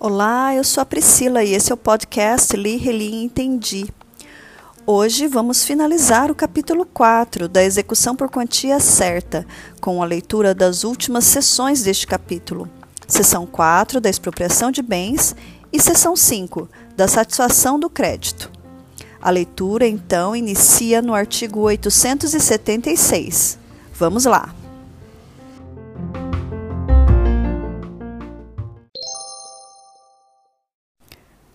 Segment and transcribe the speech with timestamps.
[0.00, 3.86] Olá, eu sou a Priscila e esse é o podcast Li, Reli Entendi.
[4.86, 9.46] Hoje vamos finalizar o capítulo 4 da execução por quantia certa,
[9.78, 12.66] com a leitura das últimas sessões deste capítulo.
[13.06, 15.36] Seção 4 da expropriação de bens
[15.70, 16.66] e seção 5
[16.96, 18.50] da satisfação do crédito.
[19.20, 23.63] A leitura então inicia no artigo 876.
[23.94, 24.52] Vamos lá.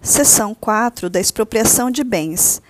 [0.02, 2.62] Seção 4 da expropriação de bens.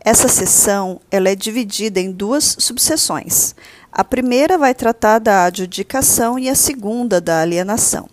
[0.00, 3.54] Essa seção ela é dividida em duas subseções.
[3.90, 8.08] A primeira vai tratar da adjudicação e a segunda da alienação.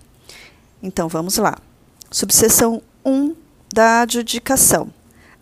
[0.82, 1.58] Então vamos lá.
[2.10, 3.36] Subseção 1
[3.74, 4.94] da adjudicação.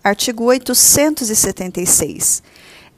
[0.04, 2.42] Artigo 876.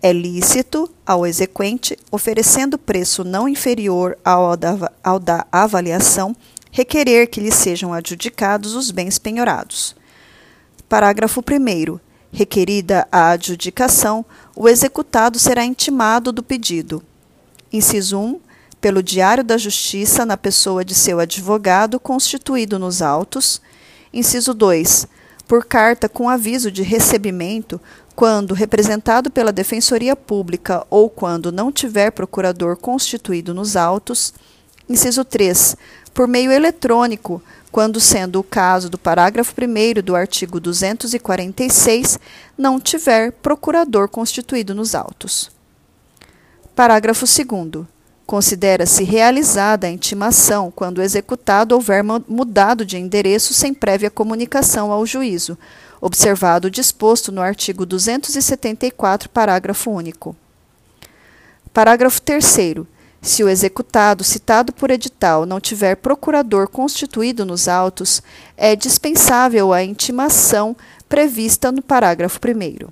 [0.03, 6.35] É lícito ao exequente, oferecendo preço não inferior ao da, ao da avaliação,
[6.71, 9.95] requerer que lhe sejam adjudicados os bens penhorados.
[10.89, 11.99] Parágrafo 1.
[12.31, 17.03] Requerida a adjudicação, o executado será intimado do pedido.
[17.71, 18.39] Inciso 1.
[18.79, 23.61] Pelo Diário da Justiça, na pessoa de seu advogado constituído nos autos.
[24.11, 25.07] Inciso 2.
[25.47, 27.79] Por carta com aviso de recebimento,
[28.15, 34.33] quando representado pela Defensoria Pública ou quando não tiver procurador constituído nos autos.
[34.87, 35.75] Inciso 3.
[36.13, 42.19] Por meio eletrônico, quando sendo o caso do parágrafo 1 do artigo 246,
[42.57, 45.49] não tiver procurador constituído nos autos.
[46.75, 47.85] Parágrafo 2.
[48.25, 55.05] Considera-se realizada a intimação quando o executado houver mudado de endereço sem prévia comunicação ao
[55.05, 55.57] juízo,
[56.01, 60.35] observado o disposto no artigo 274, parágrafo único.
[61.71, 62.43] Parágrafo 3.
[63.21, 68.23] Se o executado citado por edital não tiver procurador constituído nos autos,
[68.57, 70.75] é dispensável a intimação
[71.07, 72.89] prevista no parágrafo 1.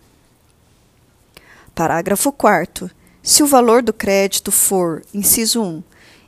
[1.74, 2.92] Parágrafo 4.
[3.24, 5.84] Se o valor do crédito for, inciso 1,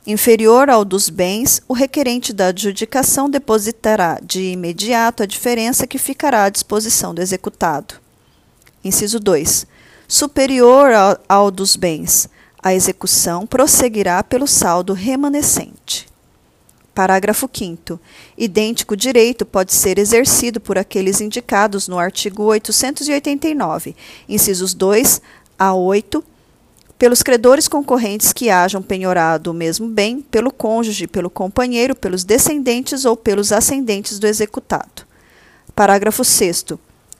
[0.06, 6.44] inferior ao dos bens, o requerente da adjudicação depositará de imediato a diferença que ficará
[6.44, 7.94] à disposição do executado.
[8.84, 9.66] Inciso 2.
[10.08, 10.90] Superior
[11.28, 12.28] ao, dos bens,
[12.62, 16.06] a execução prosseguirá pelo saldo remanescente.
[16.94, 17.98] Parágrafo 5.
[18.36, 23.96] Idêntico direito pode ser exercido por aqueles indicados no artigo 889,
[24.28, 25.22] incisos 2
[25.58, 26.22] a 8,
[27.02, 33.04] pelos credores concorrentes que hajam penhorado o mesmo bem, pelo cônjuge, pelo companheiro, pelos descendentes
[33.04, 35.02] ou pelos ascendentes do executado.
[35.74, 36.64] Parágrafo 6.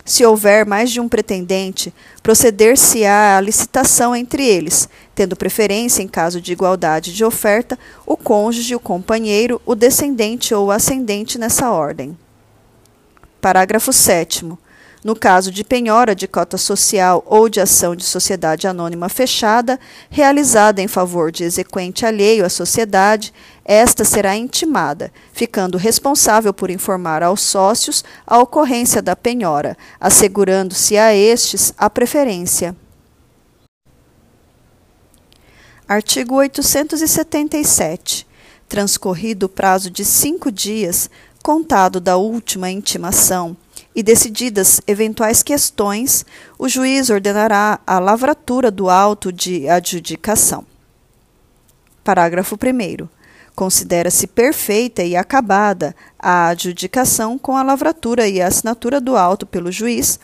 [0.05, 6.41] Se houver mais de um pretendente, proceder-se-á à licitação entre eles, tendo preferência, em caso
[6.41, 7.77] de igualdade de oferta,
[8.07, 12.17] o cônjuge, o companheiro, o descendente ou o ascendente nessa ordem.
[13.41, 14.47] Parágrafo 7.
[15.05, 20.81] No caso de penhora de cota social ou de ação de sociedade anônima fechada, realizada
[20.81, 27.41] em favor de exequente alheio à sociedade, esta será intimada, ficando responsável por informar aos
[27.41, 32.77] sócios a ocorrência da penhora, assegurando-se a estes a preferência.
[35.89, 38.25] Artigo 877.
[38.69, 41.11] Transcorrido o prazo de cinco dias,
[41.43, 43.57] contado da última intimação,
[43.95, 46.25] e decididas eventuais questões,
[46.59, 50.65] o juiz ordenará a lavratura do auto de adjudicação.
[52.03, 53.09] Parágrafo 1.
[53.55, 59.71] Considera-se perfeita e acabada a adjudicação com a lavratura e a assinatura do auto pelo
[59.71, 60.19] juiz,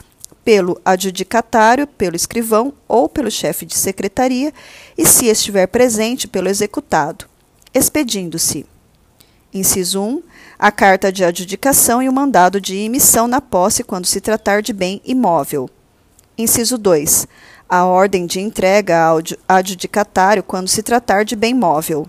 [0.44, 4.52] pelo adjudicatário, pelo escrivão ou pelo chefe de secretaria,
[4.96, 7.26] e se estiver presente, pelo executado,
[7.74, 8.64] expedindo-se.
[9.52, 10.22] Inciso 1
[10.58, 14.72] a carta de adjudicação e o mandado de emissão na posse quando se tratar de
[14.72, 15.70] bem imóvel.
[16.36, 17.28] Inciso 2.
[17.68, 22.08] A ordem de entrega ao adjudicatário quando se tratar de bem móvel.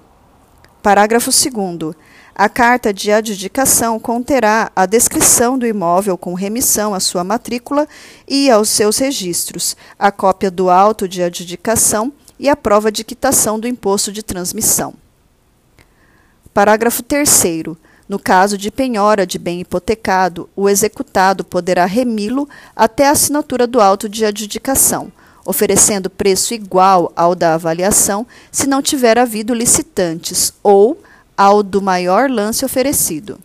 [0.82, 1.96] Parágrafo 2.
[2.34, 7.88] A carta de adjudicação conterá a descrição do imóvel com remissão à sua matrícula
[8.28, 13.60] e aos seus registros, a cópia do auto de adjudicação e a prova de quitação
[13.60, 14.94] do imposto de transmissão.
[16.54, 17.30] Parágrafo 3.
[18.10, 23.80] No caso de penhora de bem hipotecado, o executado poderá remi-lo até a assinatura do
[23.80, 25.12] auto de adjudicação,
[25.46, 31.00] oferecendo preço igual ao da avaliação, se não tiver havido licitantes, ou
[31.38, 33.38] ao do maior lance oferecido.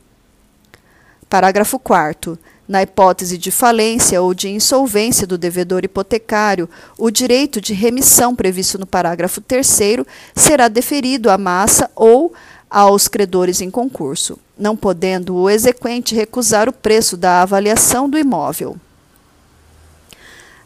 [1.28, 2.38] Parágrafo 4.
[2.66, 8.78] Na hipótese de falência ou de insolvência do devedor hipotecário, o direito de remissão previsto
[8.78, 9.66] no parágrafo 3
[10.34, 12.32] será deferido à massa ou
[12.70, 18.76] aos credores em concurso, não podendo o exequente recusar o preço da avaliação do imóvel.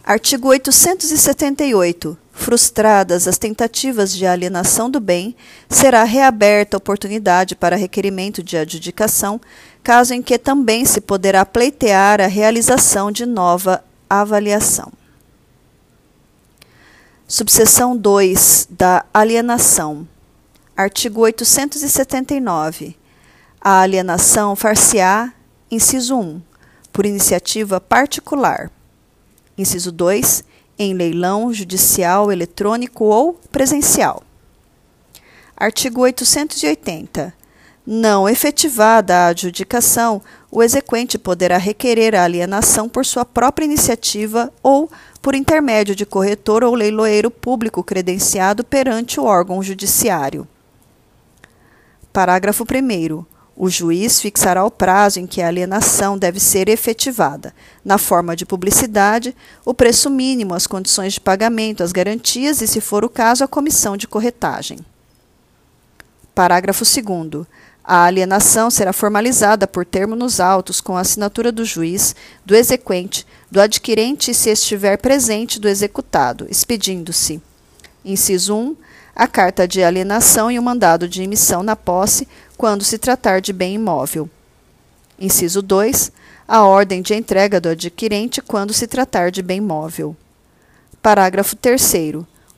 [0.04, 2.16] Artigo 878.
[2.32, 5.34] Frustradas as tentativas de alienação do bem,
[5.68, 9.40] será reaberta a oportunidade para requerimento de adjudicação,
[9.82, 14.92] caso em que também se poderá pleitear a realização de nova avaliação.
[17.26, 20.06] Subseção 2 da alienação.
[20.76, 22.97] Artigo 879.
[23.60, 25.32] A alienação far-se-á,
[25.68, 26.40] inciso 1,
[26.92, 28.70] por iniciativa particular.
[29.56, 30.44] Inciso 2,
[30.78, 34.22] em leilão judicial eletrônico ou presencial.
[35.56, 37.34] Artigo 880.
[37.84, 40.22] Não efetivada a adjudicação,
[40.52, 44.88] o exequente poderá requerer a alienação por sua própria iniciativa ou
[45.20, 50.46] por intermédio de corretor ou leiloeiro público credenciado perante o órgão judiciário.
[52.12, 53.37] Parágrafo 1.
[53.60, 57.52] O juiz fixará o prazo em que a alienação deve ser efetivada,
[57.84, 59.34] na forma de publicidade,
[59.64, 63.48] o preço mínimo, as condições de pagamento, as garantias e, se for o caso, a
[63.48, 64.78] comissão de corretagem.
[66.36, 67.46] Parágrafo 2.
[67.82, 72.14] A alienação será formalizada por termo nos autos com a assinatura do juiz,
[72.46, 77.42] do exequente, do adquirente e, se estiver presente, do executado, expedindo-se.
[78.04, 78.76] Inciso 1
[79.18, 82.28] a carta de alienação e o mandado de emissão na posse,
[82.58, 84.28] quando se tratar de bem imóvel.
[85.16, 86.10] Inciso 2.
[86.46, 90.16] A ordem de entrega do adquirente quando se tratar de bem móvel.
[91.00, 91.92] Parágrafo 3.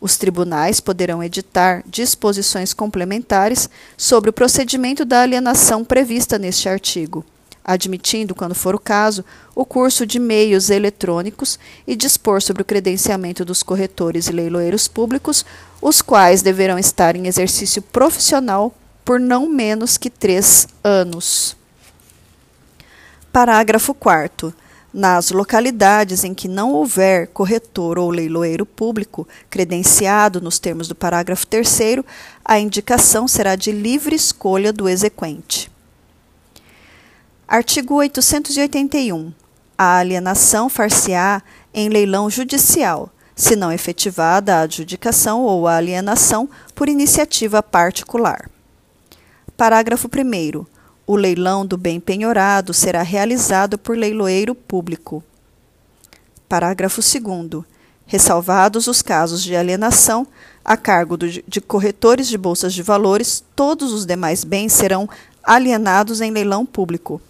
[0.00, 7.22] Os tribunais poderão editar disposições complementares sobre o procedimento da alienação prevista neste artigo
[7.62, 9.24] admitindo, quando for o caso,
[9.54, 15.44] o curso de meios eletrônicos e dispor sobre o credenciamento dos corretores e leiloeiros públicos,
[15.80, 18.74] os quais deverão estar em exercício profissional
[19.10, 21.56] por não menos que três anos.
[23.32, 24.54] Parágrafo 4.
[24.94, 31.44] Nas localidades em que não houver corretor ou leiloeiro público credenciado nos termos do parágrafo
[31.44, 32.04] 3,
[32.44, 35.68] a indicação será de livre escolha do exequente.
[37.48, 39.32] Artigo 881.
[39.76, 41.42] A alienação far-se-á
[41.74, 48.48] em leilão judicial, se não efetivada a adjudicação ou a alienação por iniciativa particular.
[49.60, 50.64] Parágrafo 1.
[51.06, 55.22] O leilão do bem penhorado será realizado por leiloeiro público.
[56.48, 57.62] Parágrafo 2.
[58.06, 60.26] Ressalvados os casos de alienação,
[60.64, 65.06] a cargo de corretores de bolsas de valores, todos os demais bens serão
[65.42, 67.20] alienados em leilão público.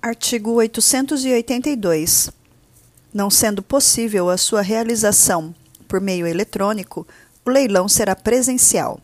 [0.00, 2.30] Artigo 882.
[3.12, 5.54] Não sendo possível a sua realização
[5.86, 7.06] por meio eletrônico,
[7.44, 8.98] o leilão será presencial.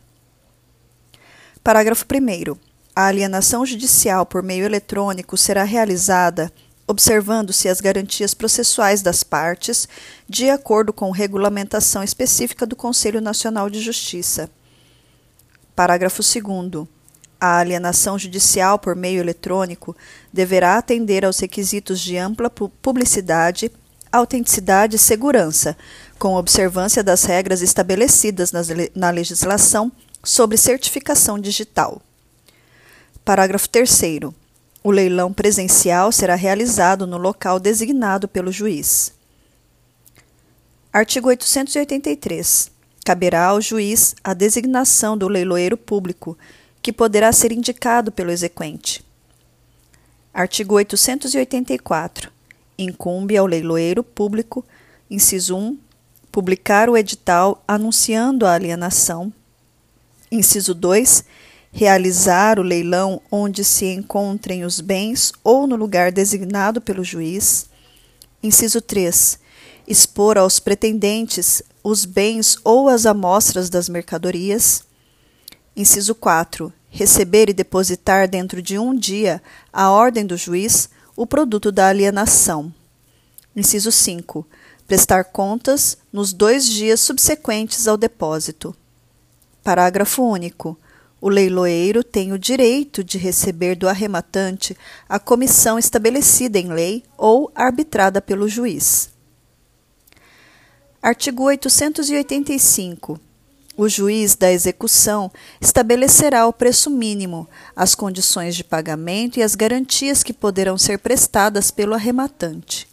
[1.67, 2.57] Parágrafo 1.
[2.95, 6.53] A alienação judicial por meio eletrônico será realizada
[6.87, 9.89] observando-se as garantias processuais das partes,
[10.29, 14.49] de acordo com regulamentação específica do Conselho Nacional de Justiça.
[15.75, 16.87] Parágrafo 2
[17.41, 19.97] a alienação judicial por meio eletrônico
[20.33, 23.73] deverá atender aos requisitos de ampla publicidade,
[24.13, 25.77] autenticidade e segurança,
[26.17, 28.53] com observância das regras estabelecidas
[28.95, 29.91] na legislação
[30.27, 32.03] sobre certificação digital.
[33.25, 34.01] Parágrafo 3.
[34.83, 39.13] O leilão presencial será realizado no local designado pelo juiz.
[40.93, 42.71] Artigo 883.
[43.05, 46.37] Caberá ao juiz a designação do leiloeiro público
[46.83, 49.05] que poderá ser indicado pelo exequente.
[50.35, 52.33] Artigo 884.
[52.77, 54.65] Incumbe ao leiloeiro público,
[55.09, 55.79] inciso 1,
[56.33, 59.33] publicar o edital anunciando a alienação.
[60.31, 61.25] Inciso 2,
[61.73, 67.69] realizar o leilão onde se encontrem os bens ou no lugar designado pelo juiz.
[68.43, 69.39] Inciso 3,
[69.87, 74.85] expor aos pretendentes os bens ou as amostras das mercadorias.
[75.77, 76.73] Inciso 4.
[76.89, 79.43] Receber e depositar dentro de um dia,
[79.73, 82.73] a ordem do juiz, o produto da alienação.
[83.55, 84.47] Inciso 5.
[84.89, 88.75] Prestar contas nos dois dias subsequentes ao depósito.
[89.67, 90.79] Parágrafo único.
[91.21, 94.77] O leiloeiro tem o direito de receber do arrematante
[95.09, 99.11] a comissão estabelecida em lei ou arbitrada pelo juiz.
[101.03, 103.19] Artigo 885.
[103.77, 110.23] o juiz da execução estabelecerá o preço mínimo, as condições de pagamento e as garantias
[110.23, 112.87] que poderão ser prestadas pelo arrematante.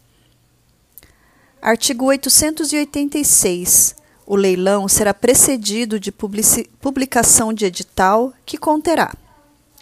[1.62, 4.02] Artigo 886.
[4.26, 9.14] O leilão será precedido de publicação de edital que conterá: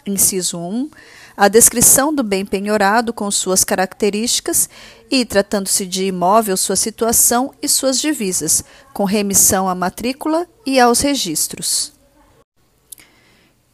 [0.06, 0.90] inciso 1
[1.36, 4.68] a descrição do bem penhorado com suas características
[5.10, 11.00] e, tratando-se de imóvel, sua situação e suas divisas, com remissão à matrícula e aos
[11.00, 11.92] registros.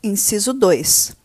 [0.03, 1.17] Inciso 2.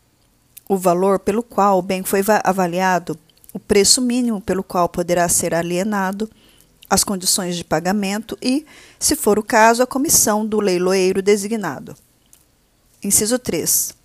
[0.68, 3.18] O valor pelo qual o bem foi avaliado,
[3.54, 6.30] o preço mínimo pelo qual poderá ser alienado,
[6.94, 8.68] as condições de pagamento e,
[9.00, 11.96] se for o caso, a comissão do leiloeiro designado.
[13.04, 13.96] Inciso 3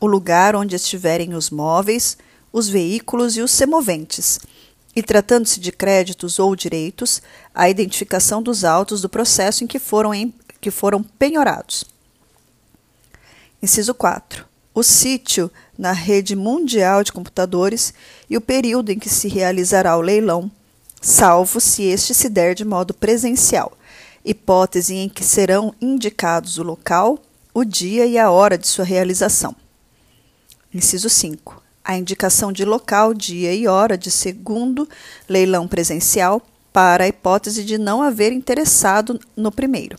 [0.00, 2.18] o lugar onde estiverem os móveis,
[2.52, 4.40] os veículos e os semoventes,
[4.96, 7.22] e tratando-se de créditos ou direitos,
[7.54, 11.84] a identificação dos autos do processo em que foram, em, que foram penhorados.
[13.62, 14.44] Inciso 4.
[14.74, 17.94] O sítio na rede mundial de computadores
[18.28, 20.50] e o período em que se realizará o leilão,
[21.02, 23.76] salvo se este se der de modo presencial,
[24.24, 27.18] hipótese em que serão indicados o local,
[27.52, 29.54] o dia e a hora de sua realização.
[30.72, 31.60] Inciso 5.
[31.84, 34.88] A indicação de local, dia e hora de segundo
[35.28, 36.40] leilão presencial
[36.72, 39.98] para a hipótese de não haver interessado no primeiro.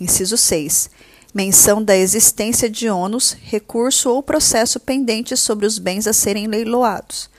[0.00, 0.88] Inciso 6.
[1.34, 7.31] Menção da existência de ônus, recurso ou processo pendente sobre os bens a serem leiloados.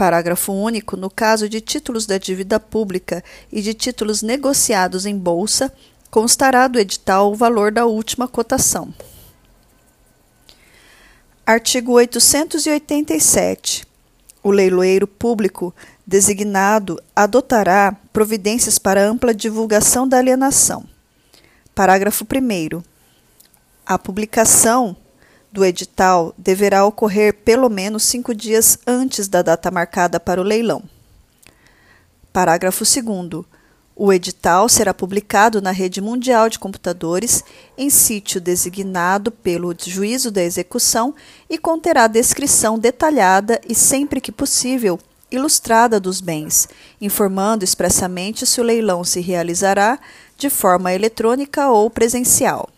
[0.00, 0.96] Parágrafo único.
[0.96, 5.70] No caso de títulos da dívida pública e de títulos negociados em bolsa,
[6.10, 8.94] constará do edital o valor da última cotação.
[11.44, 13.84] Artigo 887.
[14.42, 15.74] O leiloeiro público
[16.06, 20.82] designado adotará providências para ampla divulgação da alienação.
[21.74, 22.82] Parágrafo 1.
[23.84, 24.96] A publicação
[25.52, 30.82] do edital deverá ocorrer pelo menos cinco dias antes da data marcada para o leilão.
[32.32, 33.44] Parágrafo 2.
[33.96, 37.44] O edital será publicado na rede mundial de computadores
[37.76, 41.14] em sítio designado pelo juízo da execução
[41.50, 44.98] e conterá descrição detalhada e, sempre que possível,
[45.30, 46.68] ilustrada dos bens,
[47.00, 49.98] informando expressamente se o leilão se realizará
[50.36, 52.70] de forma eletrônica ou presencial.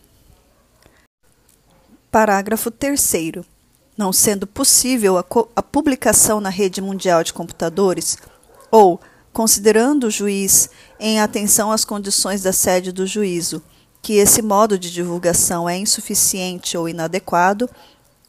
[2.12, 3.14] Parágrafo 3.
[3.97, 5.25] Não sendo possível a,
[5.57, 8.19] a publicação na rede mundial de computadores
[8.71, 9.00] ou
[9.33, 10.69] considerando o juiz,
[11.00, 13.62] em atenção às condições da sede do juízo,
[14.02, 17.66] que esse modo de divulgação é insuficiente ou inadequado,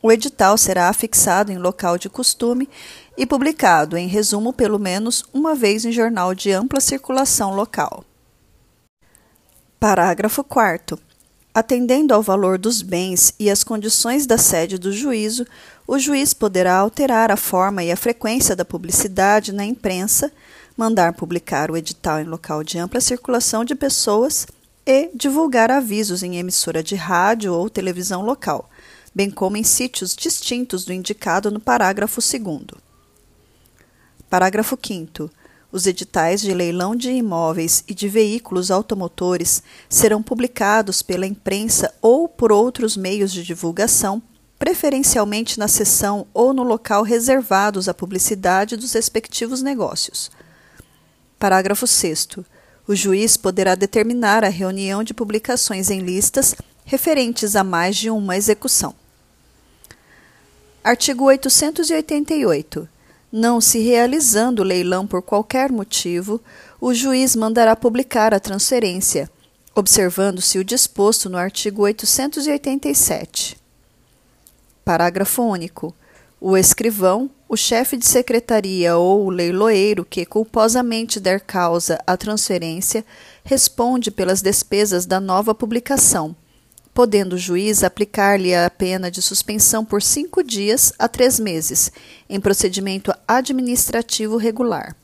[0.02, 2.70] o edital será afixado em local de costume
[3.18, 8.06] e publicado, em resumo, pelo menos uma vez em jornal de ampla circulação local.
[9.78, 10.98] Parágrafo 4.
[11.54, 15.46] Atendendo ao valor dos bens e às condições da sede do juízo,
[15.86, 20.32] o juiz poderá alterar a forma e a frequência da publicidade na imprensa
[20.76, 24.48] mandar publicar o edital em local de ampla circulação de pessoas
[24.84, 28.68] e divulgar avisos em emissora de rádio ou televisão local,
[29.14, 32.64] bem como em sítios distintos do indicado no parágrafo 2.
[34.28, 35.30] Parágrafo 5.
[35.74, 42.30] Os editais de leilão de imóveis e de veículos automotores serão publicados pela imprensa ou
[42.30, 44.22] por outros meios de divulgação,
[44.58, 50.30] preferencialmente na seção ou no local reservados à publicidade dos respectivos negócios
[51.44, 52.30] Parágrafo 6.
[52.88, 58.38] O juiz poderá determinar a reunião de publicações em listas referentes a mais de uma
[58.38, 58.96] execução.
[60.82, 62.93] Artigo 888.
[63.36, 66.40] Não se realizando o leilão por qualquer motivo,
[66.80, 69.28] o juiz mandará publicar a transferência,
[69.74, 73.58] observando-se o disposto no artigo 887.
[74.86, 75.96] Parágrafo único.
[76.40, 83.04] O escrivão, o chefe de secretaria ou o leiloeiro que culposamente der causa à transferência
[83.44, 86.36] responde pelas despesas da nova publicação,
[86.94, 91.92] podendo o juiz aplicar-lhe a pena de suspensão por cinco dias a três meses,
[92.30, 94.96] em procedimento administrativo regular.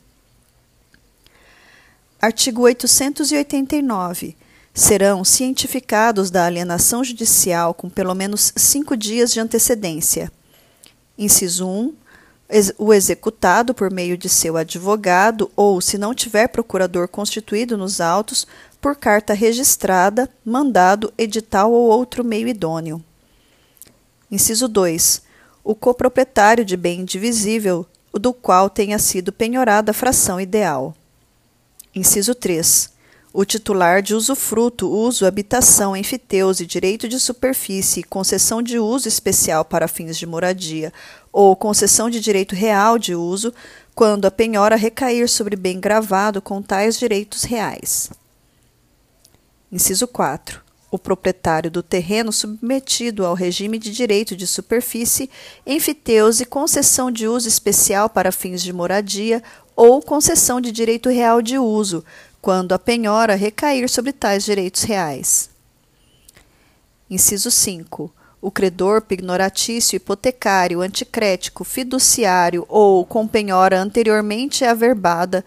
[2.21, 4.35] Artigo 889.
[4.73, 10.31] Serão cientificados da alienação judicial com pelo menos cinco dias de antecedência
[11.19, 11.93] Inciso 1.
[12.77, 18.47] O executado, por meio de seu advogado, ou, se não tiver procurador constituído nos autos,
[18.81, 23.03] por carta registrada, mandado, edital ou outro meio idôneo.
[24.31, 25.21] Inciso 2.
[25.63, 30.95] O coproprietário de bem indivisível, do qual tenha sido penhorada a fração ideal.
[31.93, 32.97] Inciso 3.
[33.31, 39.87] o titular de usufruto, uso, habitação, enfiteuse, direito de superfície, concessão de uso especial para
[39.87, 40.91] fins de moradia
[41.31, 43.53] ou concessão de direito real de uso,
[43.93, 48.09] quando a penhora recair sobre bem gravado com tais direitos reais.
[49.71, 50.61] Inciso 4.
[50.89, 55.29] O proprietário do terreno submetido ao regime de direito de superfície,
[55.65, 59.43] enfiteuse, concessão de uso especial para fins de moradia
[59.75, 62.03] ou concessão de direito real de uso,
[62.41, 65.51] quando a penhora recair sobre tais direitos reais.
[67.07, 68.11] Inciso 5.
[68.41, 75.45] O credor pignoratício, hipotecário, anticrético, fiduciário ou com penhora anteriormente averbada,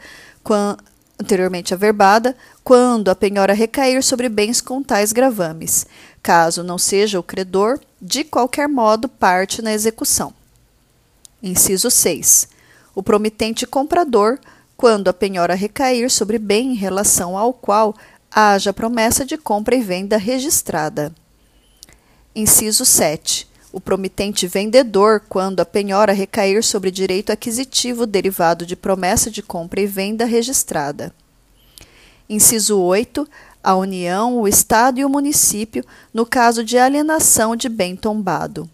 [1.23, 5.87] anteriormente averbada, quando a penhora recair sobre bens com tais gravames,
[6.23, 10.35] caso não seja o credor, de qualquer modo, parte na execução.
[11.43, 12.49] Inciso 6.
[12.95, 14.39] O promitente comprador
[14.77, 17.95] quando a penhora recair sobre bem em relação ao qual
[18.31, 21.13] haja promessa de compra e venda registrada.
[22.35, 23.49] Inciso 7.
[23.73, 29.81] O promitente vendedor, quando a penhora recair sobre direito aquisitivo derivado de promessa de compra
[29.81, 31.15] e venda registrada.
[32.29, 33.27] Inciso 8.
[33.65, 38.69] A União, o Estado e o município, no caso de alienação de bem tombado.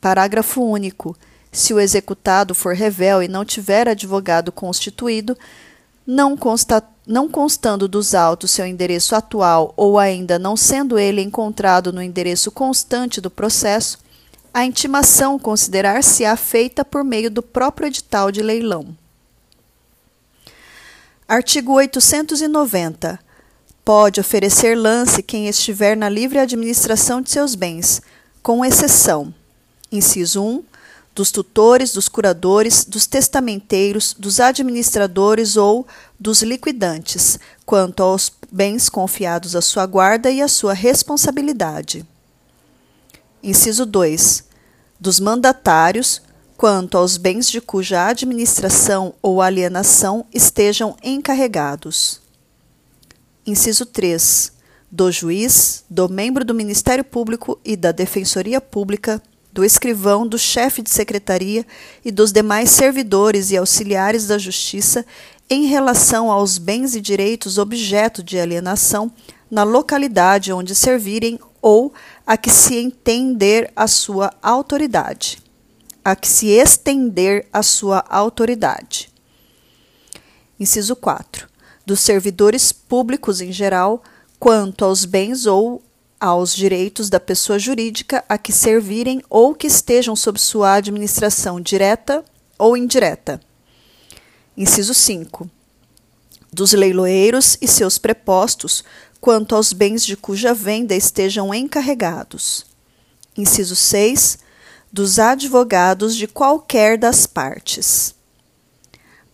[0.00, 1.16] Parágrafo único.
[1.50, 5.36] Se o executado for revel e não tiver advogado constituído,
[6.06, 11.92] não, consta, não constando dos autos seu endereço atual ou ainda não sendo ele encontrado
[11.92, 13.98] no endereço constante do processo,
[14.52, 18.96] a intimação considerar-se-á feita por meio do próprio edital de leilão.
[21.26, 23.18] Artigo 890.
[23.84, 28.02] Pode oferecer lance quem estiver na livre administração de seus bens,
[28.42, 29.34] com exceção:
[29.90, 30.64] inciso 1
[31.14, 35.86] dos tutores, dos curadores, dos testamenteiros, dos administradores ou
[36.18, 42.06] dos liquidantes, quanto aos bens confiados à sua guarda e à sua responsabilidade.
[43.42, 44.44] Inciso 2.
[45.00, 46.22] Dos mandatários,
[46.56, 52.20] quanto aos bens de cuja administração ou alienação estejam encarregados.
[53.44, 54.52] Inciso 3.
[54.88, 59.20] Do juiz, do membro do Ministério Público e da Defensoria Pública
[59.52, 61.66] do escrivão, do chefe de secretaria
[62.04, 65.04] e dos demais servidores e auxiliares da Justiça
[65.50, 69.12] em relação aos bens e direitos objeto de alienação
[69.50, 71.92] na localidade onde servirem ou
[72.26, 75.42] a que se entender a sua autoridade.
[76.04, 79.10] A que se estender a sua autoridade.
[80.58, 81.48] Inciso 4.
[81.84, 84.02] Dos servidores públicos em geral,
[84.38, 85.82] quanto aos bens ou
[86.18, 92.24] aos direitos da pessoa jurídica a que servirem ou que estejam sob sua administração direta
[92.56, 93.40] ou indireta.
[94.56, 95.50] Inciso 5.
[96.52, 98.84] Dos leiloeiros e seus prepostos,
[99.22, 102.66] quanto aos bens de cuja venda estejam encarregados.
[103.38, 104.40] Inciso 6.
[104.92, 108.16] Dos advogados de qualquer das partes.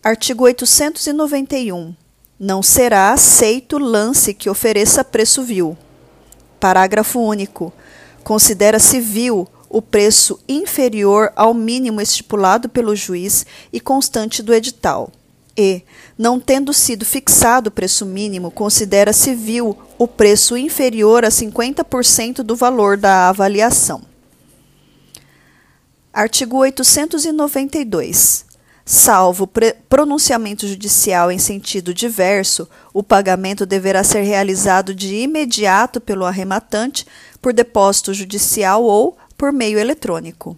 [0.05, 1.97] Artigo 891.
[2.39, 5.77] Não será aceito lance que ofereça preço vil
[6.61, 7.73] Parágrafo único.
[8.23, 15.11] Considera-se vil o preço inferior ao mínimo estipulado pelo juiz e constante do edital.
[15.61, 15.83] E,
[16.17, 22.55] não tendo sido fixado o preço mínimo, considera-se vil o preço inferior a 50% do
[22.55, 24.03] valor da avaliação.
[26.13, 28.47] Artigo 892
[28.89, 29.47] salvo
[29.87, 37.07] pronunciamento judicial em sentido diverso, o pagamento deverá ser realizado de imediato pelo arrematante,
[37.43, 40.57] por depósito judicial ou por meio eletrônico.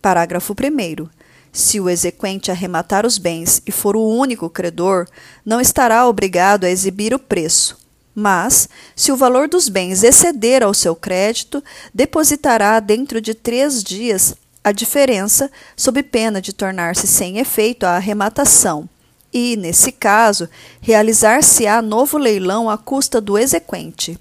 [0.00, 1.06] Parágrafo 1.
[1.52, 5.06] Se o exequente arrematar os bens e for o único credor,
[5.44, 7.76] não estará obrigado a exibir o preço,
[8.14, 11.62] mas, se o valor dos bens exceder ao seu crédito,
[11.92, 14.34] depositará dentro de três dias
[14.64, 18.88] a diferença sob pena de tornar-se sem efeito a arrematação.
[19.32, 20.48] E, nesse caso,
[20.80, 24.18] realizar-se-á novo leilão à custa do exequente.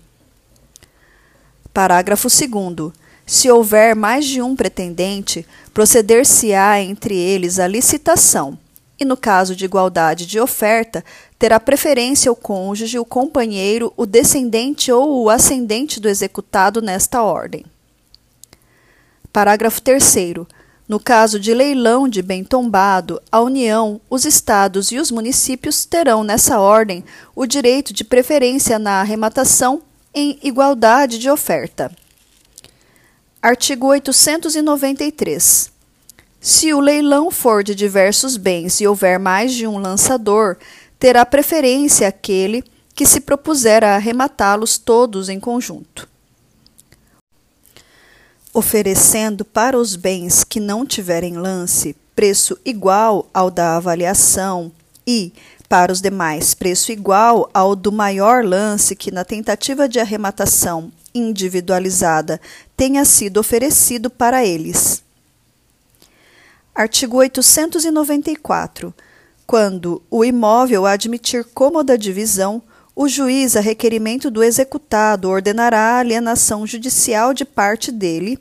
[1.74, 2.92] Parágrafo 2
[3.32, 8.60] se houver mais de um pretendente, proceder-se-á entre eles a licitação,
[9.00, 11.02] e no caso de igualdade de oferta,
[11.40, 17.64] terá preferência o cônjuge, o companheiro, o descendente ou o ascendente do executado nesta ordem.
[19.32, 20.14] Parágrafo 3.
[20.86, 26.22] No caso de leilão de bem tombado, a União, os estados e os municípios terão,
[26.22, 27.02] nessa ordem,
[27.34, 29.82] o direito de preferência na arrematação
[30.14, 31.90] em igualdade de oferta.
[33.44, 35.72] Artigo 893.
[36.40, 40.58] Se o leilão for de diversos bens e houver mais de um lançador,
[41.00, 46.08] terá preferência aquele que se propuser a arrematá-los todos em conjunto.
[48.54, 54.72] Oferecendo para os bens que não tiverem lance preço igual ao da avaliação
[55.08, 55.34] e,
[55.68, 62.40] para os demais, preço igual ao do maior lance que, na tentativa de arrematação individualizada,
[62.76, 65.04] tenha sido oferecido para eles.
[66.74, 68.94] Artigo 894.
[69.46, 72.64] Quando o imóvel admitir cômoda divisão,
[72.96, 78.40] o juiz, a requerimento do executado, ordenará a alienação judicial de parte dele,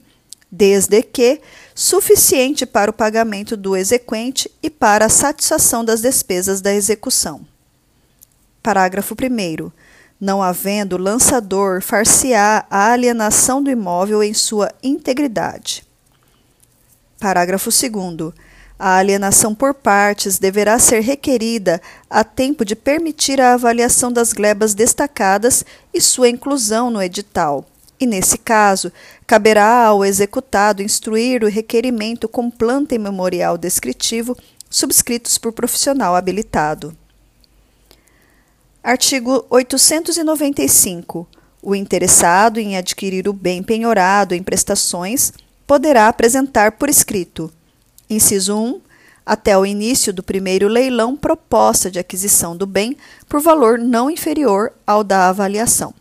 [0.50, 1.40] desde que
[1.74, 7.46] suficiente para o pagamento do exequente e para a satisfação das despesas da execução.
[8.62, 9.70] Parágrafo 1.
[10.20, 15.82] Não havendo lançador, far-se-á a alienação do imóvel em sua integridade.
[17.18, 18.34] Parágrafo 2.
[18.78, 24.74] A alienação por partes deverá ser requerida a tempo de permitir a avaliação das glebas
[24.74, 27.66] destacadas e sua inclusão no edital
[28.00, 28.90] e, nesse caso,
[29.26, 34.36] caberá ao executado instruir o requerimento com planta e memorial descritivo
[34.70, 36.96] subscritos por profissional habilitado.
[38.82, 41.28] Artigo 895.
[41.62, 45.32] O interessado em adquirir o bem penhorado em prestações
[45.66, 47.52] poderá apresentar por escrito:
[48.08, 48.80] inciso 1,
[49.26, 52.96] até o início do primeiro leilão, proposta de aquisição do bem
[53.28, 55.94] por valor não inferior ao da avaliação.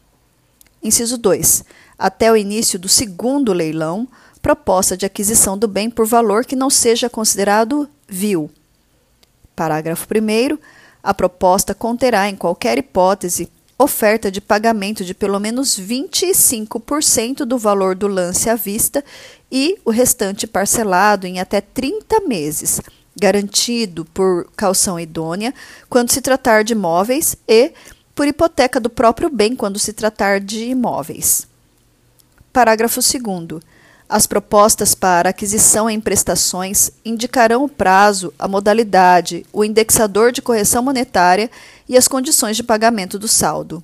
[0.82, 1.66] Inciso 2
[2.00, 4.08] até o início do segundo leilão,
[4.42, 8.50] proposta de aquisição do bem por valor que não seja considerado vil.
[9.54, 10.58] Parágrafo 1.
[11.02, 17.96] A proposta conterá, em qualquer hipótese, oferta de pagamento de pelo menos 25% do valor
[17.96, 19.04] do lance à vista
[19.50, 22.82] e o restante parcelado em até 30 meses,
[23.16, 25.54] garantido por calção idônea
[25.90, 27.72] quando se tratar de imóveis e
[28.14, 31.48] por hipoteca do próprio bem quando se tratar de imóveis.
[32.52, 33.62] Parágrafo 2.
[34.10, 40.82] As propostas para aquisição em prestações indicarão o prazo, a modalidade, o indexador de correção
[40.82, 41.48] monetária
[41.88, 43.84] e as condições de pagamento do saldo.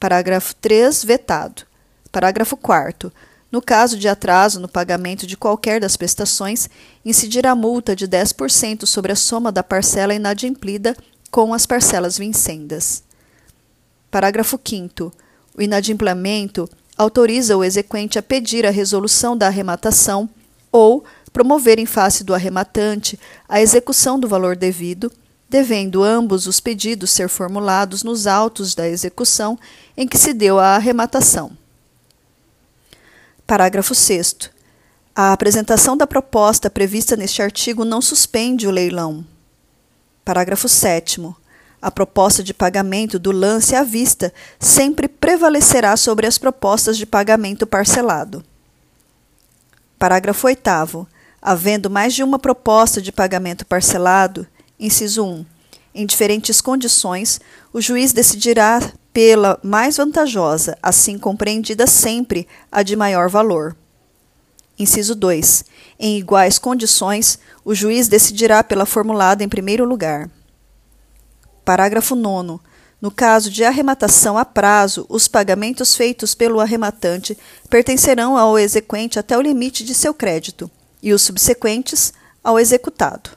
[0.00, 1.04] Parágrafo 3.
[1.04, 1.62] Vetado.
[2.10, 3.12] Parágrafo 4.
[3.52, 6.68] No caso de atraso no pagamento de qualquer das prestações,
[7.04, 10.96] incidirá multa de 10% sobre a soma da parcela inadimplida
[11.30, 13.04] com as parcelas vincendas.
[14.10, 15.12] Parágrafo 5.
[15.56, 16.68] O inadimplemento
[17.00, 20.28] autoriza o exequente a pedir a resolução da arrematação
[20.70, 25.10] ou promover em face do arrematante a execução do valor devido,
[25.48, 29.58] devendo ambos os pedidos ser formulados nos autos da execução
[29.96, 31.52] em que se deu a arrematação.
[33.46, 34.50] Parágrafo 6.
[35.16, 39.24] A apresentação da proposta prevista neste artigo não suspende o leilão.
[40.22, 41.18] Parágrafo 7
[41.80, 47.66] a proposta de pagamento do lance à vista sempre prevalecerá sobre as propostas de pagamento
[47.66, 48.44] parcelado.
[49.98, 51.06] Parágrafo 8.
[51.42, 54.46] Havendo mais de uma proposta de pagamento parcelado,
[54.78, 55.46] inciso 1,
[55.94, 57.40] em diferentes condições,
[57.72, 58.80] o juiz decidirá
[59.12, 63.76] pela mais vantajosa, assim compreendida sempre a de maior valor.
[64.78, 65.64] Inciso 2.
[65.98, 70.30] Em iguais condições, o juiz decidirá pela formulada em primeiro lugar.
[71.64, 72.58] Parágrafo 9.
[73.00, 77.36] No caso de arrematação a prazo, os pagamentos feitos pelo arrematante
[77.68, 80.70] pertencerão ao exequente até o limite de seu crédito,
[81.02, 82.12] e os subsequentes
[82.44, 83.30] ao executado.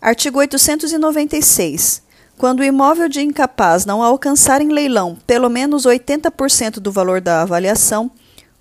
[0.00, 2.02] Artigo 896.
[2.38, 7.42] Quando o imóvel de incapaz não alcançar em leilão pelo menos 80% do valor da
[7.42, 8.10] avaliação,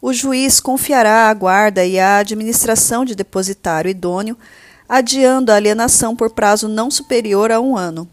[0.01, 4.37] o juiz confiará à guarda e à administração de depositário idôneo,
[4.91, 8.09] adiando a alienação por prazo não superior a um ano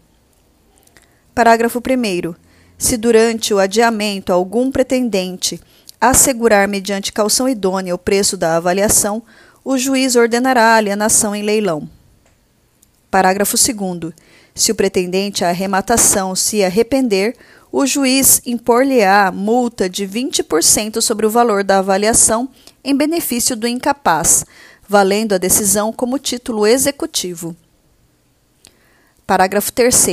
[1.35, 2.33] Parágrafo 1.
[2.77, 5.59] Se durante o adiamento algum pretendente
[5.99, 9.21] assegurar mediante calção idônea o preço da avaliação,
[9.63, 11.89] o juiz ordenará a alienação em leilão.
[13.11, 14.13] Parágrafo 2.
[14.55, 17.35] Se o pretendente à arrematação se arrepender,
[17.71, 22.49] o juiz impor-lhe-á multa de 20% sobre o valor da avaliação
[22.83, 24.45] em benefício do incapaz,
[24.89, 27.55] valendo a decisão como título executivo.
[29.25, 30.07] Parágrafo 3.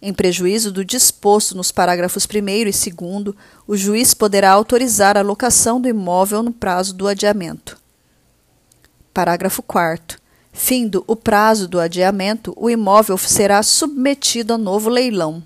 [0.00, 3.34] Em prejuízo do disposto nos parágrafos 1 e 2,
[3.66, 7.78] o juiz poderá autorizar a locação do imóvel no prazo do adiamento.
[9.12, 10.18] Parágrafo 4.
[10.50, 15.42] Findo o prazo do adiamento, o imóvel será submetido a novo leilão.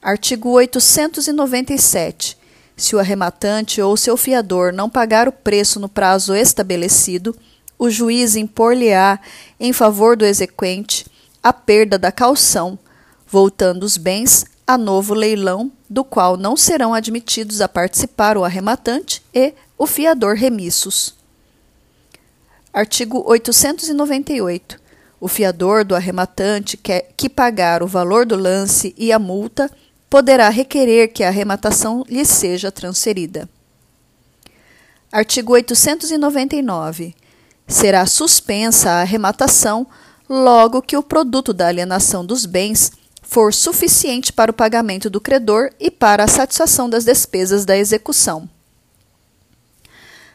[0.00, 2.39] Artigo 897.
[2.80, 7.36] Se o arrematante ou seu fiador não pagar o preço no prazo estabelecido,
[7.78, 9.20] o juiz impor-lhe-á,
[9.60, 11.04] em favor do exequente,
[11.42, 12.78] a perda da calção
[13.26, 19.22] voltando os bens a novo leilão, do qual não serão admitidos a participar o arrematante
[19.34, 21.14] e o fiador remissos.
[22.72, 24.80] Artigo 898.
[25.20, 29.70] O fiador do arrematante que, que pagar o valor do lance e a multa
[30.10, 33.48] poderá requerer que a arrematação lhe seja transferida.
[35.12, 37.14] Artigo 899.
[37.66, 39.86] Será suspensa a arrematação
[40.28, 42.92] logo que o produto da alienação dos bens
[43.22, 48.48] for suficiente para o pagamento do credor e para a satisfação das despesas da execução.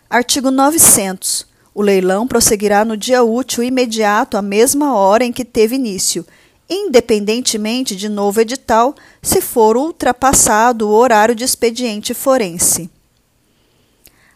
[0.10, 1.46] Artigo 900.
[1.74, 6.26] O leilão prosseguirá no dia útil imediato à mesma hora em que teve início,
[6.70, 12.90] independentemente de novo edital, se for ultrapassado o horário de expediente forense.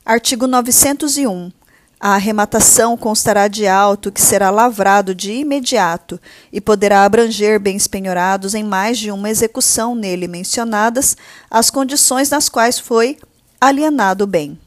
[0.05, 1.51] Artigo 901.
[1.99, 6.19] A arrematação constará de auto que será lavrado de imediato
[6.51, 11.17] e poderá abranger bens penhorados em mais de uma execução nele mencionadas
[11.51, 13.17] as condições nas quais foi
[13.59, 14.57] alienado o bem.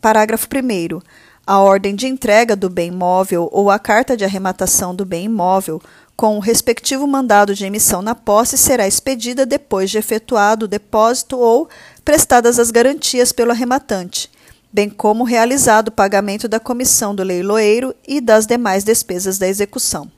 [0.00, 1.00] Parágrafo 1
[1.46, 5.82] a ordem de entrega do bem móvel ou a carta de arrematação do bem imóvel,
[6.20, 11.38] com o respectivo mandado de emissão na posse, será expedida depois de efetuado o depósito
[11.38, 11.66] ou
[12.04, 14.30] prestadas as garantias pelo arrematante,
[14.70, 20.12] bem como realizado o pagamento da comissão do leiloeiro e das demais despesas da execução.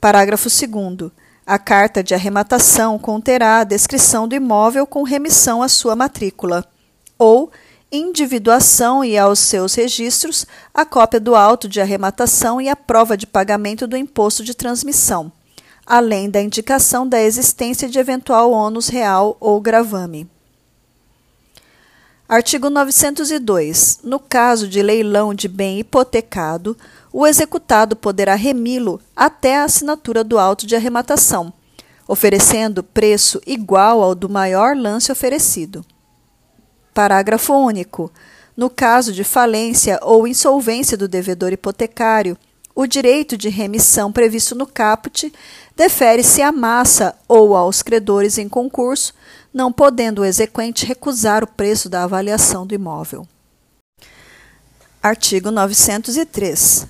[0.00, 1.12] Parágrafo 2.
[1.44, 6.64] A carta de arrematação conterá a descrição do imóvel com remissão à sua matrícula,
[7.18, 7.52] ou
[7.90, 13.26] individuação e aos seus registros, a cópia do auto de arrematação e a prova de
[13.26, 15.30] pagamento do imposto de transmissão,
[15.86, 20.28] além da indicação da existência de eventual ônus real ou gravame.
[22.28, 24.00] Artigo 902.
[24.02, 26.76] No caso de leilão de bem hipotecado,
[27.12, 31.52] o executado poderá remi-lo até a assinatura do auto de arrematação,
[32.08, 35.84] oferecendo preço igual ao do maior lance oferecido.
[36.96, 38.10] Parágrafo único.
[38.56, 42.38] No caso de falência ou insolvência do devedor hipotecário,
[42.74, 45.30] o direito de remissão previsto no caput
[45.76, 49.12] defere-se à massa ou aos credores em concurso,
[49.52, 53.28] não podendo o exequente recusar o preço da avaliação do imóvel.
[55.02, 56.86] Artigo 903.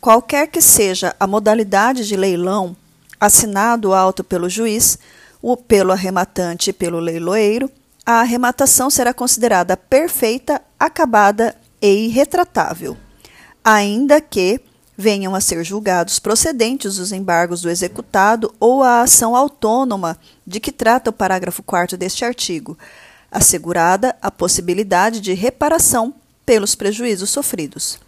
[0.00, 2.76] Qualquer que seja a modalidade de leilão,
[3.18, 5.00] assinado o auto pelo juiz,
[5.42, 7.68] o pelo arrematante e pelo leiloeiro,
[8.08, 12.96] a arrematação será considerada perfeita, acabada e irretratável,
[13.62, 14.62] ainda que
[14.96, 20.72] venham a ser julgados procedentes os embargos do executado ou a ação autônoma de que
[20.72, 22.78] trata o parágrafo 4 deste artigo,
[23.30, 26.14] assegurada a possibilidade de reparação
[26.46, 28.00] pelos prejuízos sofridos.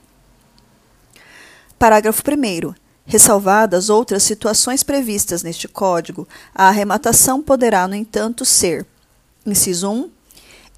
[1.78, 2.74] Parágrafo 1.
[3.04, 8.86] Ressalvadas outras situações previstas neste Código, a arrematação poderá, no entanto, ser
[9.44, 10.10] Inciso 1.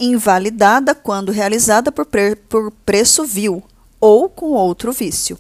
[0.00, 3.62] Invalidada quando realizada por, pre por preço vil
[4.00, 5.38] ou com outro vício.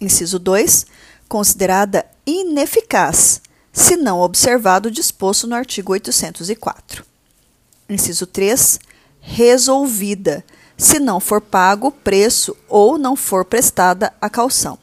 [0.00, 0.86] Inciso 2.
[1.28, 3.40] Considerada ineficaz,
[3.72, 7.04] se não observado o disposto no artigo 804.
[7.88, 8.78] Inciso 3.
[9.20, 10.44] Resolvida,
[10.76, 14.78] se não for pago o preço ou não for prestada a calção.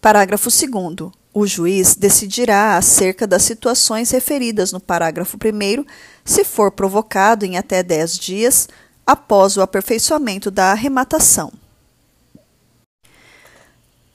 [0.00, 5.84] Parágrafo 2 o juiz decidirá acerca das situações referidas no parágrafo 1,
[6.24, 8.66] se for provocado em até 10 dias
[9.06, 11.52] após o aperfeiçoamento da arrematação.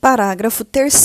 [0.01, 0.95] Parágrafo 3.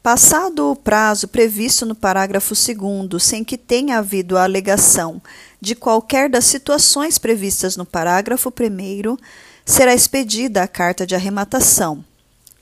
[0.00, 5.20] Passado o prazo previsto no parágrafo 2, sem que tenha havido a alegação
[5.60, 9.16] de qualquer das situações previstas no parágrafo 1,
[9.66, 12.04] será expedida a carta de arrematação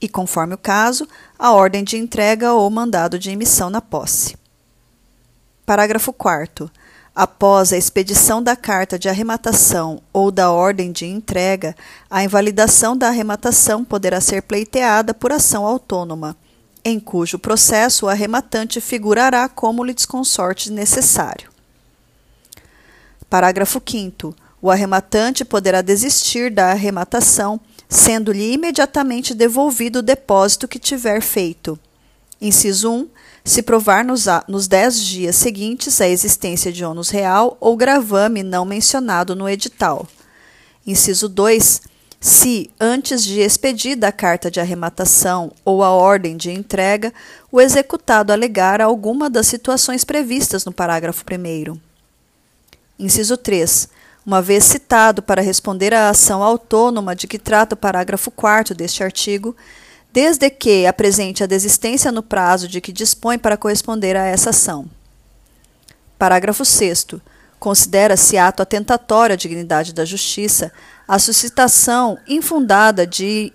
[0.01, 1.07] e, conforme o caso,
[1.37, 4.35] a ordem de entrega ou mandado de emissão na posse.
[5.65, 6.69] Parágrafo 4.
[7.13, 11.75] Após a expedição da carta de arrematação ou da ordem de entrega,
[12.09, 16.37] a invalidação da arrematação poderá ser pleiteada por ação autônoma,
[16.85, 21.49] em cujo processo o arrematante figurará como litisconsorte necessário.
[23.27, 24.33] Parágrafo 5.
[24.61, 31.79] O arrematante poderá desistir da arrematação sendo-lhe imediatamente devolvido o depósito que tiver feito.
[32.41, 33.09] Inciso 1.
[33.43, 38.65] Se provar nos, nos dez dias seguintes a existência de ônus real ou gravame não
[38.65, 40.07] mencionado no edital.
[40.85, 41.81] Inciso 2.
[42.19, 47.13] Se, antes de expedida a carta de arrematação ou a ordem de entrega,
[47.51, 51.79] o executado alegar alguma das situações previstas no parágrafo 1.
[52.99, 53.96] Inciso 3
[54.27, 59.01] uma vez citado para responder à ação autônoma de que trata o parágrafo 4 deste
[59.01, 59.55] artigo,
[60.11, 64.85] desde que apresente a desistência no prazo de que dispõe para corresponder a essa ação.
[66.19, 67.07] Parágrafo 6.
[67.57, 70.73] Considera-se ato atentatório à dignidade da justiça
[71.07, 73.53] a suscitação infundada de,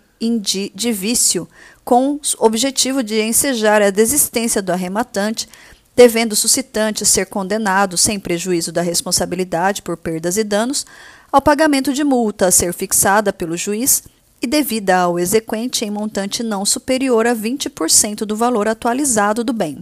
[0.74, 1.46] de vício
[1.84, 5.46] com objetivo de ensejar a desistência do arrematante,
[5.94, 10.86] devendo o suscitante ser condenado, sem prejuízo da responsabilidade por perdas e danos,
[11.30, 14.02] ao pagamento de multa a ser fixada pelo juiz
[14.40, 19.78] e devida ao exequente em montante não superior a 20% do valor atualizado do bem.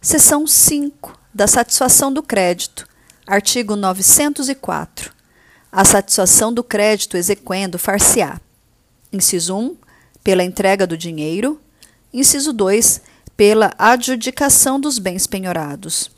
[0.00, 2.88] Seção 5 da satisfação do crédito.
[3.26, 5.12] Artigo 904.
[5.70, 8.40] A satisfação do crédito exequendo far-se-á.
[9.12, 9.76] Inciso 1,
[10.24, 11.60] pela entrega do dinheiro.
[12.12, 13.00] Inciso 2,
[13.36, 16.10] pela adjudicação dos bens penhorados.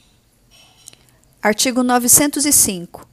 [1.43, 3.07] Artigo 905.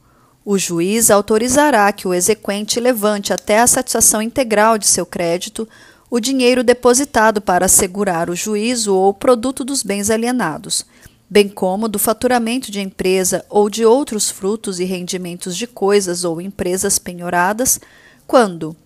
[0.44, 5.68] O juiz autorizará que o exequente levante até a satisfação integral de seu crédito
[6.10, 10.84] o dinheiro depositado para assegurar o juízo ou produto dos bens alienados,
[11.30, 16.38] bem como do faturamento de empresa ou de outros frutos e rendimentos de coisas ou
[16.38, 17.80] empresas penhoradas,
[18.26, 18.76] quando,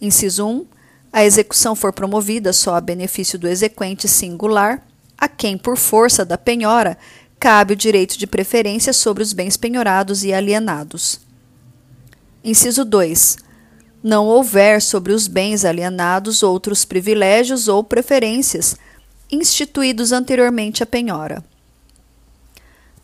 [0.00, 0.66] inciso 1,
[1.12, 4.82] a execução for promovida só a benefício do exequente singular,
[5.18, 6.96] a quem, por força da penhora,
[7.38, 11.20] cabe o direito de preferência sobre os bens penhorados e alienados.
[12.42, 13.36] Inciso 2
[14.02, 18.76] não houver sobre os bens alienados outros privilégios ou preferências
[19.30, 21.44] instituídos anteriormente à penhora.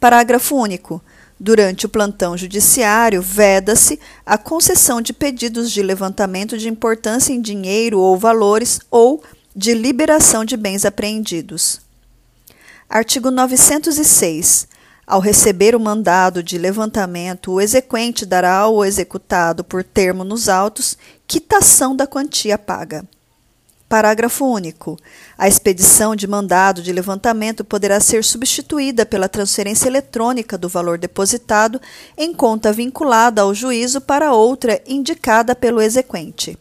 [0.01, 1.03] Parágrafo único.
[1.41, 8.01] Durante o plantão judiciário, veda-se a concessão de pedidos de levantamento de importância em dinheiro
[8.01, 9.23] ou valores ou
[9.55, 11.81] de liberação de bens apreendidos.
[12.89, 14.67] Artigo 906.
[15.07, 20.99] Ao receber o mandado de levantamento, o exequente dará ao executado, por termo nos autos,
[21.27, 23.05] quitação da quantia paga.
[23.89, 24.99] Parágrafo único.
[25.37, 31.81] A expedição de mandado de levantamento poderá ser substituída pela transferência eletrônica do valor depositado
[32.17, 36.59] em conta vinculada ao juízo para outra indicada pelo exequente.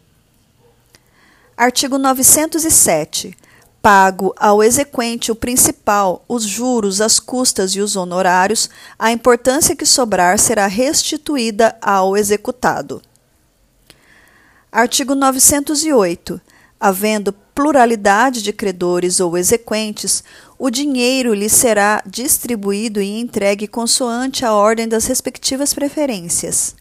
[1.56, 3.36] Artigo 907
[3.80, 9.86] pago ao exequente o principal, os juros, as custas e os honorários, a importância que
[9.86, 13.00] sobrar será restituída ao executado.
[14.70, 16.40] Artigo 908.
[16.80, 20.22] Havendo pluralidade de credores ou exequentes,
[20.56, 26.76] o dinheiro lhe será distribuído e entregue consoante a ordem das respectivas preferências.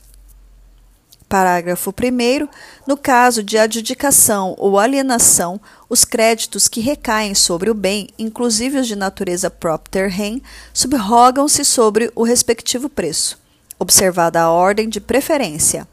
[1.27, 2.47] Parágrafo 1.
[2.85, 8.87] No caso de adjudicação ou alienação, os créditos que recaem sobre o bem, inclusive os
[8.87, 10.41] de natureza propter rem,
[10.73, 13.37] subrogam-se sobre o respectivo preço,
[13.77, 15.85] observada a ordem de preferência.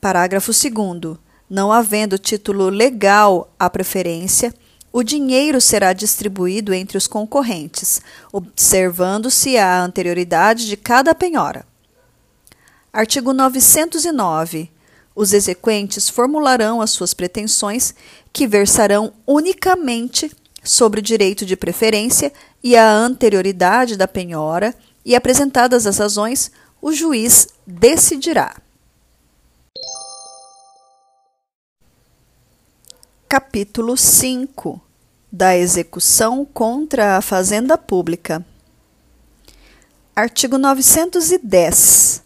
[0.00, 1.27] Parágrafo 2.
[1.48, 4.54] Não havendo título legal à preferência,
[4.92, 8.00] o dinheiro será distribuído entre os concorrentes,
[8.32, 11.64] observando-se a anterioridade de cada penhora.
[12.92, 14.70] Artigo 909.
[15.14, 17.94] Os exequentes formularão as suas pretensões,
[18.32, 20.30] que versarão unicamente
[20.62, 22.32] sobre o direito de preferência
[22.62, 26.50] e a anterioridade da penhora, e apresentadas as razões,
[26.82, 28.54] o juiz decidirá.
[33.28, 34.80] Capítulo 5
[35.30, 38.42] da execução contra a fazenda pública.
[40.16, 42.22] Artigo 910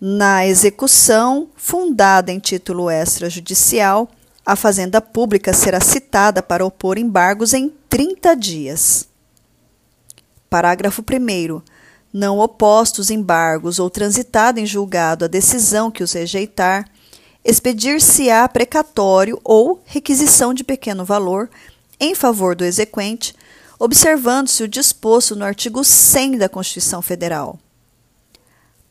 [0.00, 4.10] na execução, fundada em título extrajudicial,
[4.44, 9.08] a Fazenda Pública será citada para opor embargos em 30 dias.
[10.50, 11.62] Parágrafo 1.
[12.12, 16.90] Não opostos embargos ou transitado em julgado a decisão que os rejeitar,
[17.44, 21.50] expedir-se-á precatório ou requisição de pequeno valor
[22.00, 23.34] em favor do exequente,
[23.78, 27.58] observando-se o disposto no artigo 100 da Constituição Federal.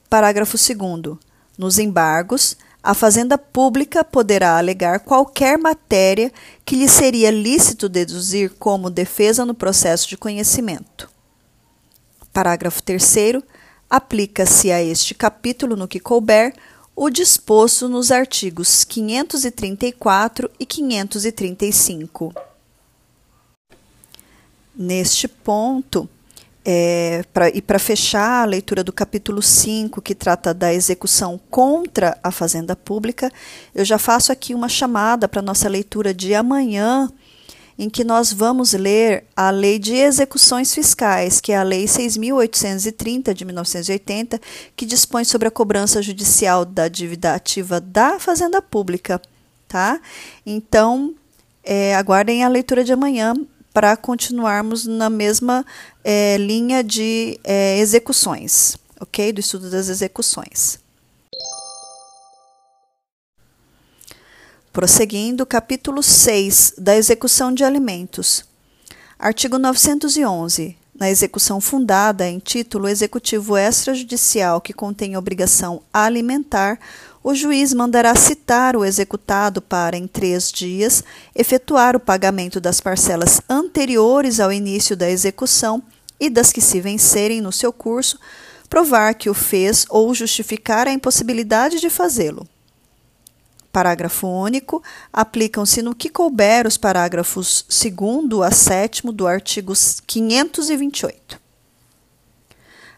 [0.10, 1.18] Parágrafo 2.
[1.58, 6.32] Nos embargos, a Fazenda Pública poderá alegar qualquer matéria
[6.66, 11.10] que lhe seria lícito deduzir como defesa no processo de conhecimento.
[12.32, 13.42] Parágrafo 3.
[13.90, 16.54] Aplica-se a este capítulo, no que couber,
[16.96, 22.34] o disposto nos artigos 534 e 535.
[24.76, 26.10] Neste ponto,
[26.66, 32.18] é, pra, e para fechar a leitura do capítulo 5, que trata da execução contra
[32.24, 33.32] a fazenda pública,
[33.76, 37.12] eu já faço aqui uma chamada para nossa leitura de amanhã,
[37.84, 43.34] em que nós vamos ler a Lei de Execuções Fiscais, que é a Lei 6.830
[43.34, 44.40] de 1980,
[44.76, 49.22] que dispõe sobre a cobrança judicial da dívida ativa da fazenda pública
[49.74, 50.00] tá?
[50.46, 51.16] Então,
[51.64, 53.34] é, aguardem a leitura de amanhã
[53.74, 55.66] para continuarmos na mesma
[56.04, 59.34] é, linha de é, execuções, ok?
[59.34, 60.83] Do estudo das execuções.
[64.74, 68.44] Prosseguindo, capítulo 6 da execução de alimentos.
[69.20, 70.76] Artigo 911.
[71.00, 76.80] Na execução fundada em título executivo extrajudicial que contém obrigação alimentar,
[77.24, 81.04] o juiz mandará citar o executado para, em três dias,
[81.36, 85.84] efetuar o pagamento das parcelas anteriores ao início da execução
[86.20, 88.18] e das que se vencerem no seu curso,
[88.68, 92.48] provar que o fez ou justificar a impossibilidade de fazê-lo.
[93.74, 94.84] Parágrafo único.
[95.12, 99.74] Aplicam-se no que couber os parágrafos 2 a 7 do artigo
[100.06, 101.42] 528.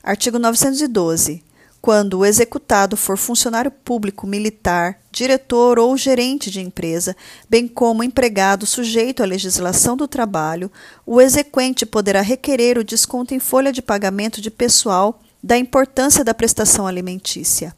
[0.04, 1.42] Artigo 912.
[1.82, 7.16] Quando o executado for funcionário público, militar, diretor ou gerente de empresa,
[7.50, 10.70] bem como empregado sujeito à legislação do trabalho,
[11.06, 16.34] o exequente poderá requerer o desconto em folha de pagamento de pessoal da importância da
[16.34, 17.74] prestação alimentícia.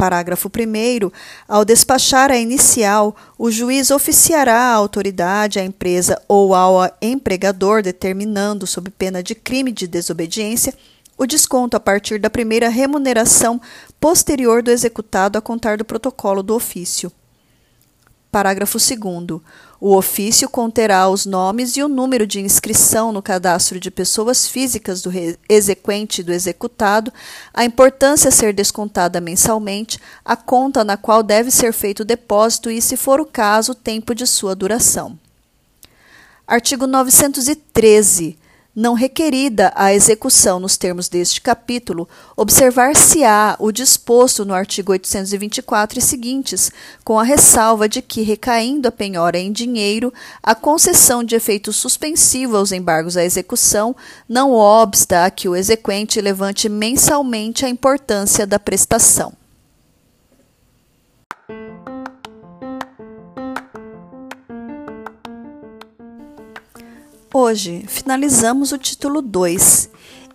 [0.00, 1.10] Parágrafo 1.
[1.46, 8.66] Ao despachar a inicial, o juiz oficiará à autoridade, à empresa ou ao empregador, determinando,
[8.66, 10.72] sob pena de crime de desobediência,
[11.18, 13.60] o desconto a partir da primeira remuneração
[14.00, 17.12] posterior do executado a contar do protocolo do ofício.
[18.32, 19.42] Parágrafo 2.
[19.80, 25.00] O ofício conterá os nomes e o número de inscrição no cadastro de pessoas físicas
[25.00, 25.10] do
[25.48, 27.10] exequente e do executado,
[27.54, 32.70] a importância a ser descontada mensalmente, a conta na qual deve ser feito o depósito
[32.70, 35.18] e, se for o caso, o tempo de sua duração.
[36.46, 38.36] Artigo 913
[38.74, 46.02] não requerida a execução nos termos deste capítulo, observar-se-á o disposto no artigo 824 e
[46.02, 46.70] seguintes,
[47.04, 50.12] com a ressalva de que, recaindo a penhora em dinheiro,
[50.42, 53.94] a concessão de efeito suspensivo aos embargos à execução
[54.28, 59.39] não obsta a que o exequente levante mensalmente a importância da prestação.
[67.32, 69.88] Hoje finalizamos o título 2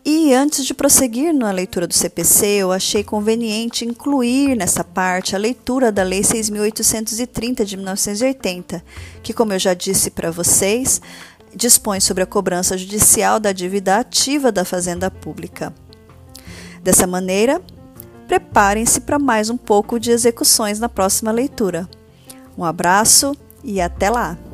[0.06, 5.40] e antes de prosseguir na leitura do CPC, eu achei conveniente incluir nessa parte a
[5.40, 8.82] leitura da Lei 6.830 de 1980,
[9.22, 11.02] que, como eu já disse para vocês,
[11.54, 15.74] dispõe sobre a cobrança judicial da dívida ativa da Fazenda Pública.
[16.82, 17.62] Dessa maneira,
[18.26, 21.90] preparem-se para mais um pouco de execuções na próxima leitura.
[22.58, 23.36] Um abraço
[23.66, 24.45] e até lá!